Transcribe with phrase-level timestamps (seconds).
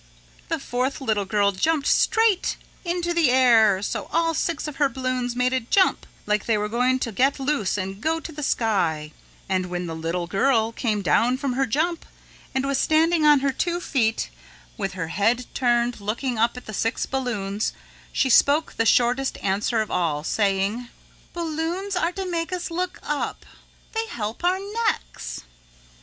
[0.49, 5.35] '"The fourth little girl jumped straight into the air so all six of her balloons
[5.35, 9.11] made a jump like they were going to get loose and go to the sky
[9.47, 12.03] and when the little girl came down from her jump
[12.55, 14.31] and was standing on her two feet
[14.75, 17.71] with her head turned looking up at the six balloons,
[18.11, 20.89] she spoke the shortest answer of all, saying:
[21.31, 23.45] "Balloons are to make us look up.
[23.93, 24.57] They help our
[24.87, 25.41] necks."